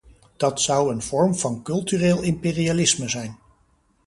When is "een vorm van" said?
0.93-1.61